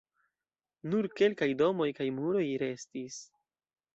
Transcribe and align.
Nur 0.93 1.07
kelkaj 1.19 1.49
domoj 1.59 1.89
kaj 1.99 2.09
muroj 2.21 2.43
restis. 2.65 3.21